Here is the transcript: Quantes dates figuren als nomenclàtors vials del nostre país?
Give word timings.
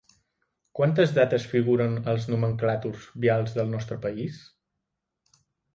Quantes 0.79 1.13
dates 1.17 1.45
figuren 1.51 1.93
als 2.15 2.27
nomenclàtors 2.33 3.07
vials 3.27 3.57
del 3.61 3.73
nostre 3.79 4.03
país? 4.09 4.45